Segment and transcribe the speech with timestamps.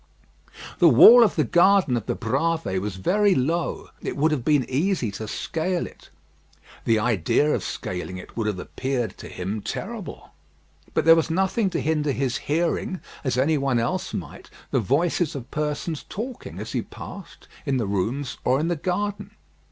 [0.79, 4.65] The wall of the garden of the Bravées was very low; it would have been
[4.67, 6.09] easy to scale it.
[6.85, 10.31] The idea of scaling it would have appeared, to him, terrible.
[10.95, 15.35] But there was nothing to hinder his hearing, as any one else might, the voices
[15.35, 19.35] of persons talking as he passed, in the rooms or in the garden.